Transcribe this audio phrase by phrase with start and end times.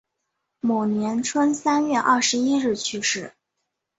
[0.61, 3.35] 某年春三月二十一日去世。